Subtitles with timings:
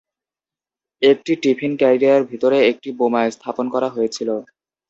[1.01, 4.29] একটি tiffin carrier ভিতরে একটি বোমা স্থাপন করা হয়েছিল।